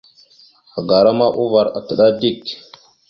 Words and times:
Agara 0.79 1.09
ma 1.19 1.27
uvar 1.43 1.67
ataɗá 1.77 2.07
dik. 2.19 2.43